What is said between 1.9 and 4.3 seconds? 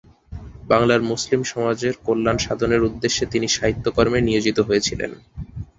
কল্যাণ সাধনের উদ্দেশ্যে তিনি সাহিত্যকর্মে